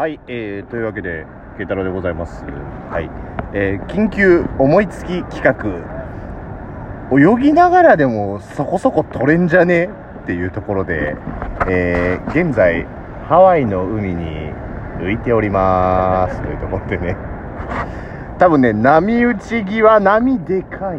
[0.00, 1.26] はい、えー、というわけで、
[1.58, 2.42] 慶太郎でございます。
[2.90, 3.10] はい。
[3.52, 5.52] えー、緊急思いつき企画。
[7.12, 9.90] 泳ぎながらでもそこそこ取れんじゃね？
[10.22, 11.16] っていうところで、
[11.68, 12.86] えー、現在、
[13.28, 14.24] ハワイの海に
[15.00, 16.40] 浮いております。
[16.40, 17.14] というところでね。
[18.38, 20.98] 多分ね、波打ち際、波でかい。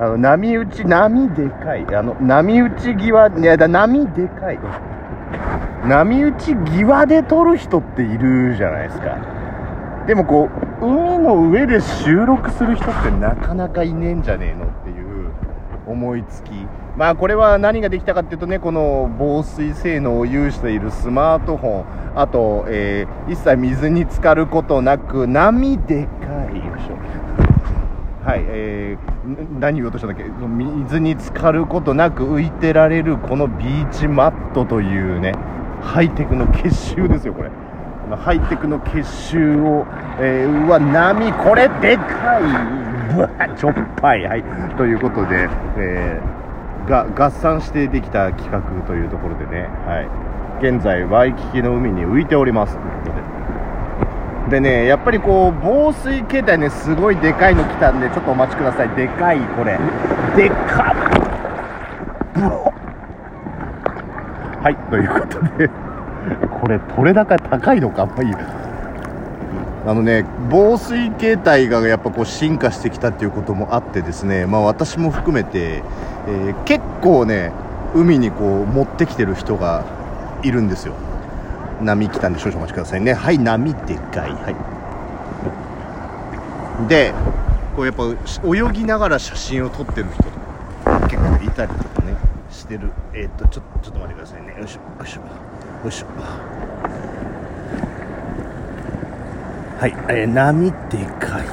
[0.00, 1.84] あの、波打ち、波でかい。
[1.94, 4.58] あの、波打ち際、いやだ、波でかい。
[5.88, 9.16] 波打ち際で撮る人っているじゃないですか。
[10.06, 10.48] でもこ
[10.80, 15.30] う海の上で収録する人ってなかなかいねえんじゃねえのっていう
[15.86, 16.50] 思いつき。
[16.96, 21.84] まあこれは何ができたかっていうとねこの防水性能を有しているスマートフォン。
[22.16, 26.10] あと、えー一切水に浸かることなく波でか
[26.52, 26.98] いよいしょ。
[28.24, 30.24] はい、えー、何言おうとしたんだっけ？
[30.24, 35.32] 水に浸かることなく浮いてられるこのビーチマットというね
[35.82, 37.50] ハイテクの結集ですよこれ。
[38.16, 39.86] ハイテクの結集を、
[40.18, 43.16] えー、うわ波これでかい。
[43.16, 44.24] うわちょっぱい。
[44.24, 44.42] はい。
[44.76, 46.48] ということで、えー
[46.88, 49.68] が合算してできた企画というところでね。
[49.86, 50.08] はい。
[50.66, 52.72] 現在ワイキキの海に浮いております。
[52.74, 54.60] ということで。
[54.60, 58.88] でね、やっぱりこう、防水携帯ね、すごいでかいの来たんで、ちょっとお待ちください。
[58.96, 59.78] でかい、これ。
[60.36, 60.94] でか
[62.74, 62.77] っ。
[64.68, 65.68] はい、ということで、
[66.60, 68.38] これ、取れ高高いのか、あいいや
[69.86, 75.82] あのね、防水携帯がやっぱこう進化してきたっていうこともあってですね、まあ私も含めて、
[76.26, 77.50] えー結構ね、
[77.94, 79.86] 海にこう持ってきてる人が
[80.42, 80.92] いるんですよ。
[81.80, 83.14] 波来たんで少々お待ちくださいね。
[83.14, 84.30] はい波でかい。
[84.32, 84.50] は
[86.84, 86.88] い。
[86.88, 87.14] で
[87.74, 88.02] こうやっぱ
[88.44, 90.30] 泳ぎながら写真を撮ってる人と
[90.90, 91.97] か結構いたりとか。
[92.50, 92.90] してる。
[93.14, 94.54] えーっとちょちょっと待ってくださいね。
[94.58, 95.26] よいしょよいしょよ
[95.88, 96.06] いしょ。
[99.78, 101.44] はい、えー波でかい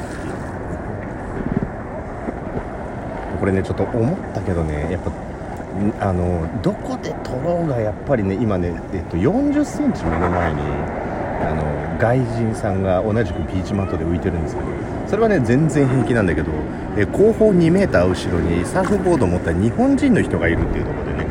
[3.40, 10.62] これねちょっと思ったけどねやっぱんあのどこで撮ろうがやっぱりね今ね、えっと、40センチ目の前に
[11.42, 14.68] あの外人さんが同じくビーチマットで浮いてるんですけど
[15.08, 16.52] それはね全然平気なんだけど、
[16.98, 21.28] え後方2メーター後ろにサーフボードを持った日本人の人がいるっていうところでね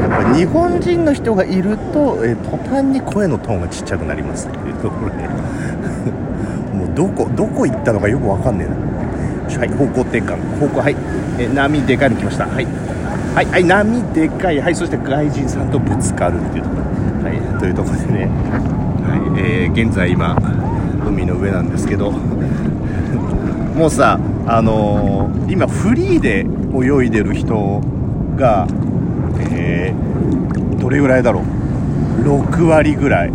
[0.00, 5.16] やっぱ日本人の人がいると、え途端に声のトーンがちっちゃくなりますっていうところで
[6.76, 8.88] もうどこどこ行ったのかよくわかんねえな。
[9.56, 10.36] はい方向転換。
[10.60, 10.96] 方向はい、
[11.38, 12.46] え波でかいの来ました。
[12.46, 12.66] はい。
[13.34, 16.82] はい、はい、波でかい、はい、そして外人さんとぶつかるっていうところ、
[17.30, 18.30] はい、というところでね、
[19.36, 20.36] えー現在今、
[21.06, 27.80] 海の上なんですけど、もうさ、あのー今、フリーで泳いでる人
[28.36, 28.66] が、
[29.50, 31.44] えーどれぐらいだろう、
[32.22, 33.32] 6割ぐらい。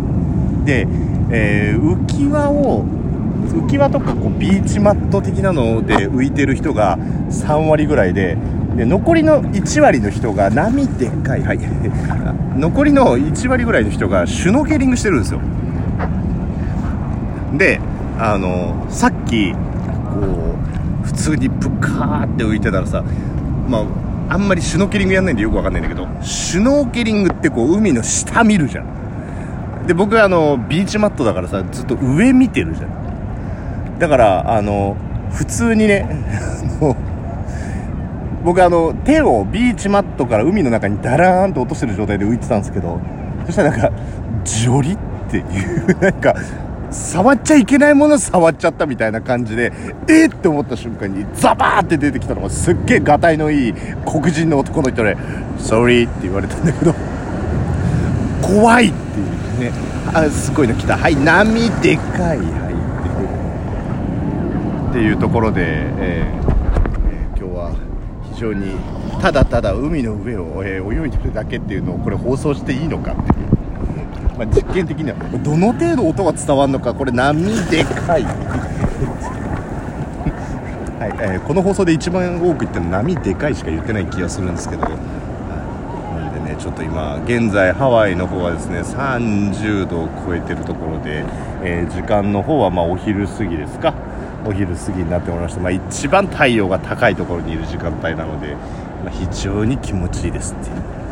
[0.64, 0.86] で、
[1.30, 2.84] え浮き輪を
[3.54, 6.98] 浮き輪とかこうビーチマット的なので浮いてる人が
[7.30, 8.36] 3割ぐらいで
[8.76, 11.60] で残りの1割の人が波でっかい、はい、
[12.58, 15.40] 残りの1割ぐらいの人がシュノーケリングしてるんですよ。
[17.58, 17.80] で
[18.18, 19.58] あのさっきこ
[21.02, 23.02] う普通にプカーって浮いてたらさ
[23.68, 23.84] まあ
[24.34, 29.86] あんまりシュノーケリングやんないんでよくわかんないんだけどシュノーケリングってこう海の下見るじゃん。
[29.86, 33.98] で僕あのビーチマットだからさずっと上見てるじゃん。
[33.98, 34.96] だからあの
[35.30, 36.08] 普通にね
[38.42, 42.98] 僕 あの手をビーチマットから海の中にダラーンと落としてる状態で浮いてたんですけど
[43.46, 43.90] そしたらなんか
[44.44, 44.98] ジョリっ
[45.28, 46.34] ていうなんか
[46.94, 49.72] 触っちゃいけないもの触っちゃったみたいな感じで
[50.08, 53.74] えっって思った瞬間にザバーって出てきたのがすっげえがたいのいい
[54.06, 55.16] 黒人の男の人で
[55.58, 56.94] 「Sorry」って言われたんだけど
[58.40, 59.72] 怖いっていうね。
[60.12, 60.96] あすごいの来た。
[60.96, 62.74] はい波でかいはい。
[64.90, 67.72] っていうところで、えーえー今日は
[68.32, 68.76] 非常に
[69.20, 73.26] ただただ海の上を、えー泳いでるだけっていうのをこれ放送していいのかっていう、
[74.36, 78.24] まあ、実験的にはどの程度音が伝わるのかこれ波でかい。
[78.24, 78.30] は
[81.08, 84.88] い、えーこの放送で一番多く言ってるの波でかいしか言ってない気がするんですけど。
[84.88, 91.24] なんでねちょっと今現在ハワイの方はですね30度を超えてるところで、
[91.62, 93.94] えー時間の方はまお昼過ぎですか。
[94.46, 98.54] お昼過ぎになっておりまして、まあ、一番太陽が高いところにいる時間帯なので、
[99.04, 101.03] まあ非常に気持ちいいですっていう。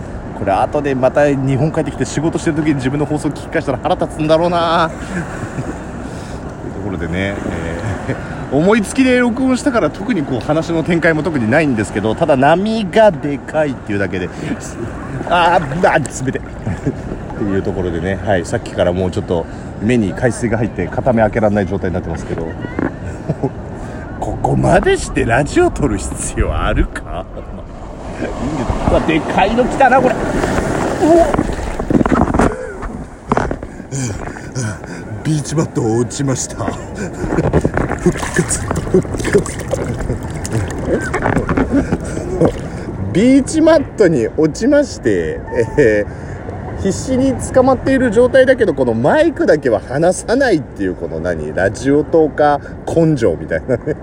[0.43, 4.91] これ後でまた日本帰ってきて仕事してる時に自分の放送聞き返したら腹立つんだろうな。
[4.91, 14.29] というところでね、えー 思いつきで録音したから特にこう話の展開も特にないんですけどただ波がでかいっていうだけで
[15.31, 16.39] あーあー冷て。
[16.43, 16.43] っ
[17.39, 19.47] ていうところでね、はい、さっきからもうちょっと
[19.81, 22.49] 目に海水が入って片目開けられない状態になってますけど。
[24.21, 27.25] ここまでしてラジオ撮る必要あるか？
[28.29, 30.15] うわでかいの来たなこれ。
[35.25, 36.65] ビーチマットを落ちました。
[36.65, 38.61] 復活。
[38.91, 39.63] 復活。
[43.13, 45.41] ビーチマットに落ちまして、
[45.79, 46.33] えー
[46.83, 53.95] 必死に捕まっている状態だけどこのマイクだけは離さないっていうこの何ラジオトーカー根性みたいなね。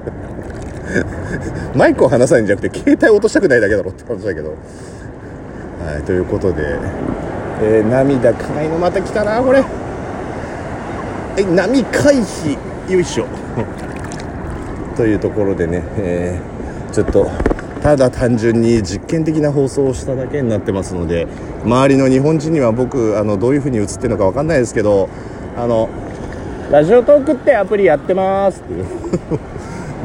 [1.75, 4.49] マイクを離さないんじゃなくて携帯落としたくないだけだろって話だけど。
[4.49, 4.55] は
[5.99, 6.77] いということで、
[7.61, 9.61] えー涙かないのまた来たなこれ。
[9.61, 9.65] は
[11.39, 12.57] い波回避。
[12.91, 13.25] よいしょ。
[14.97, 17.29] というところでね、えーちょっと
[17.81, 21.27] ただ単純に実験的な放送をしただけになってますので
[21.63, 25.07] 周りの日本人には僕あのどういう風に映ってるのか分かんないですけど
[25.55, 25.87] あの
[26.71, 28.85] ラジオトークってアプリやってますっていう。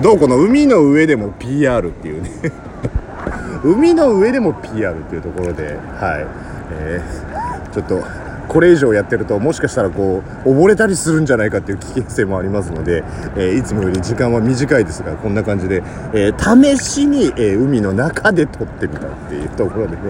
[0.03, 2.31] どうこの海の上でも PR っていうね。
[3.65, 6.27] 海の上でも PR っていうところではい、
[6.73, 8.05] えーちょっと
[8.47, 13.03] これ以上やってるともしかしたらこう溺れたりするんじゃないかっていう危険性もありますので、
[13.37, 15.83] えーいつもより時間は短いですがこんな感じで、
[16.13, 20.03] えー試しに、えー海の中で撮ってみたっていうところでね。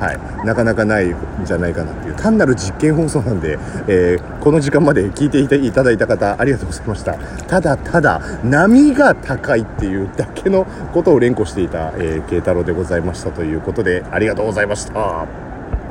[0.00, 1.14] はい、なかなかないん
[1.44, 2.14] じゃないかなっていう。
[2.16, 7.14] 単なる実験放送なんで、えーこの時間まで聞いていただいた方ありがとうございました。
[7.46, 10.64] ただただ波が高いっていうだけの
[10.94, 15.49] ことを連呼していた、えー、慶太郎でございましたということでありがとうございました。